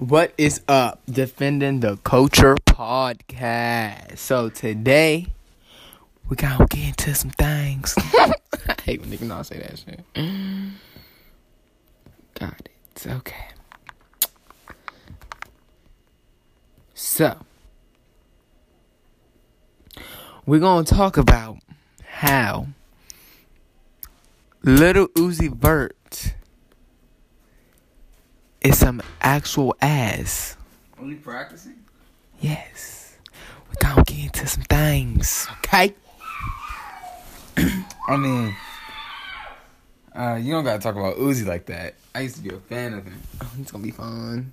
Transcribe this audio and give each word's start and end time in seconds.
What 0.00 0.32
is 0.38 0.62
up? 0.66 1.02
Defending 1.10 1.80
the 1.80 1.98
Culture 1.98 2.54
Podcast. 2.64 4.16
So 4.16 4.48
today 4.48 5.26
we 6.26 6.36
gonna 6.36 6.66
get 6.70 6.88
into 6.88 7.14
some 7.14 7.28
things. 7.28 7.94
I 7.98 8.32
hate 8.82 9.02
when 9.02 9.10
niggas 9.10 9.28
not 9.28 9.44
say 9.44 9.58
that 9.58 9.78
shit. 9.78 10.00
Got 12.32 12.60
it. 12.60 12.70
It's 12.92 13.06
okay. 13.06 13.48
So 16.94 17.36
we're 20.46 20.60
gonna 20.60 20.84
talk 20.84 21.18
about 21.18 21.58
how 22.06 22.68
Lil 24.62 25.08
Uzi 25.08 25.54
Vert 25.54 26.36
is 28.60 28.78
some 28.78 29.02
actual 29.20 29.74
ass. 29.80 30.56
Only 30.98 31.16
practicing? 31.16 31.76
Yes. 32.40 33.16
We 33.68 33.76
gonna 33.80 34.04
get 34.04 34.18
into 34.18 34.46
some 34.46 34.64
things, 34.64 35.46
okay? 35.58 35.94
I 38.08 38.16
mean, 38.16 38.54
uh, 40.14 40.38
you 40.40 40.52
don't 40.52 40.64
gotta 40.64 40.80
talk 40.80 40.96
about 40.96 41.16
Uzi 41.16 41.46
like 41.46 41.66
that. 41.66 41.94
I 42.14 42.20
used 42.20 42.36
to 42.36 42.42
be 42.42 42.50
a 42.50 42.58
fan 42.58 42.94
of 42.94 43.04
him. 43.04 43.20
Oh, 43.40 43.50
it's 43.60 43.70
gonna 43.70 43.84
be 43.84 43.92
fun. 43.92 44.52